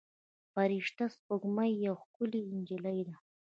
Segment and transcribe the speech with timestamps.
[0.53, 3.15] فرشته سپوږمۍ یوه ښکلې نجلۍ ده.